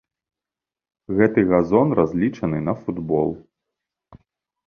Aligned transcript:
Гэты 1.19 1.43
газон 1.51 1.87
разлічаны 1.99 2.59
на 2.69 2.73
футбол. 2.85 3.29